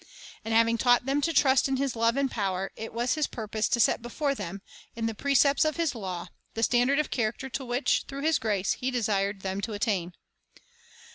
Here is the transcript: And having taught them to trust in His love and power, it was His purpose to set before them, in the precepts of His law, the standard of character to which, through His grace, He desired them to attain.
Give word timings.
And 0.43 0.51
having 0.51 0.79
taught 0.79 1.05
them 1.05 1.21
to 1.21 1.31
trust 1.31 1.67
in 1.69 1.77
His 1.77 1.95
love 1.95 2.17
and 2.17 2.31
power, 2.31 2.71
it 2.75 2.91
was 2.91 3.13
His 3.13 3.27
purpose 3.27 3.69
to 3.69 3.79
set 3.79 4.01
before 4.01 4.33
them, 4.33 4.63
in 4.95 5.05
the 5.05 5.13
precepts 5.13 5.63
of 5.63 5.75
His 5.77 5.93
law, 5.93 6.29
the 6.55 6.63
standard 6.63 6.97
of 6.97 7.11
character 7.11 7.49
to 7.49 7.63
which, 7.63 8.05
through 8.07 8.21
His 8.21 8.39
grace, 8.39 8.73
He 8.73 8.89
desired 8.89 9.41
them 9.41 9.61
to 9.61 9.73
attain. 9.73 10.13